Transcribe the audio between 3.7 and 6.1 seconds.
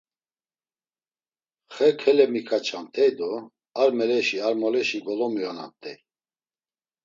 ar meleşi ar moleşi golomiyonamt̆ey.